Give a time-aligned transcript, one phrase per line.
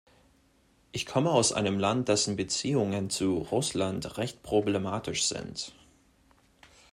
[0.91, 5.75] Ich komme aus einem Land, dessen Beziehungen zu Russland recht problematisch sind.